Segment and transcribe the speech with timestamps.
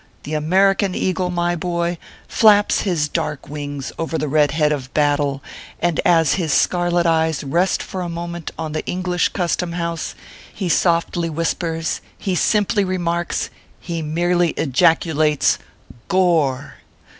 [0.23, 5.43] The American eagle, my boy, flaps his dark wings over the red head of battle,
[5.79, 9.55] and as his scarlet eyes rest for a moment on the English ORPHEUS C.
[9.57, 10.15] KERR PAPERS.
[10.55, 15.59] 133 Custom House, he softly whispers he simply remarks he merely ejaculates
[16.07, 16.77] GORE